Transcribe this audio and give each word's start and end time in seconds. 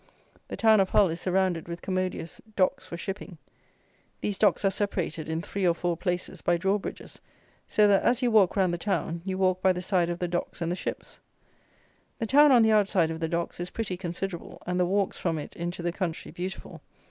The 0.47 0.57
town 0.57 0.79
of 0.79 0.89
Hull 0.89 1.09
is 1.09 1.21
surrounded 1.21 1.67
with 1.67 1.83
commodious 1.83 2.41
docks 2.55 2.87
for 2.87 2.97
shipping. 2.97 3.37
These 4.19 4.39
docks 4.39 4.65
are 4.65 4.71
separated, 4.71 5.29
in 5.29 5.43
three 5.43 5.63
or 5.67 5.75
four 5.75 5.95
places, 5.95 6.41
by 6.41 6.57
draw 6.57 6.79
bridges; 6.79 7.21
so 7.67 7.87
that, 7.87 8.01
as 8.01 8.23
you 8.23 8.31
walk 8.31 8.55
round 8.55 8.73
the 8.73 8.79
town, 8.79 9.21
you 9.25 9.37
walk 9.37 9.61
by 9.61 9.71
the 9.71 9.79
side 9.83 10.09
of 10.09 10.17
the 10.17 10.27
docks 10.27 10.59
and 10.59 10.71
the 10.71 10.75
ships. 10.75 11.19
The 12.17 12.25
town 12.25 12.51
on 12.51 12.63
the 12.63 12.71
outside 12.71 13.11
of 13.11 13.19
the 13.19 13.29
docks 13.29 13.59
is 13.59 13.69
pretty 13.69 13.95
considerable, 13.95 14.59
and 14.65 14.79
the 14.79 14.87
walks 14.87 15.19
from 15.19 15.37
it 15.37 15.55
into 15.55 15.83
the 15.83 15.91
country 15.93 16.31
beautiful. 16.31 16.81